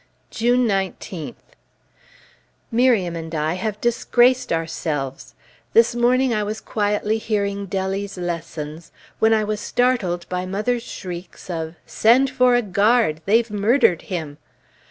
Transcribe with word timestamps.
June 0.31 0.65
19th. 0.67 1.35
Miriam 2.71 3.15
and 3.15 3.35
I 3.35 3.53
have 3.53 3.79
disgraced 3.79 4.51
ourselves! 4.51 5.35
This 5.73 5.93
morning 5.93 6.33
I 6.33 6.41
was 6.41 6.59
quietly 6.59 7.19
hearing 7.19 7.67
Dellie's 7.67 8.17
lessons, 8.17 8.91
when 9.19 9.31
I 9.31 9.43
was 9.43 9.59
startled 9.59 10.27
by 10.27 10.47
mother's 10.47 10.81
shrieks 10.81 11.51
of 11.51 11.75
"Send 11.85 12.31
for 12.31 12.55
a 12.55 12.63
guard 12.63 13.21
they've 13.27 13.51
murdered 13.51 14.01
him!" 14.09 14.39